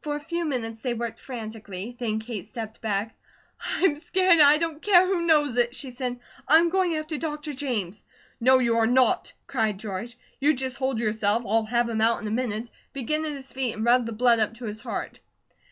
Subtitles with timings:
[0.00, 1.96] For a few minutes, they worked frantically.
[2.00, 3.14] Then Kate stepped back.
[3.76, 6.18] "I'm scared, and I don't care who knows it," she said.
[6.48, 7.52] "I'm going after Dr.
[7.52, 8.02] James."
[8.40, 10.18] "No, you are not!" cried George.
[10.40, 11.44] "You just hold yourself.
[11.46, 12.70] I'll have him out in a minute.
[12.92, 15.20] Begin at his feet and rub the blood up to his heart."